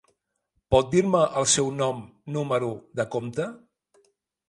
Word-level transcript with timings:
Pot 0.75 0.89
dir-me 0.95 1.21
el 1.43 1.47
seu 1.57 1.71
nom 1.83 2.01
número 2.39 2.73
de 3.01 3.11
compte? 3.17 3.51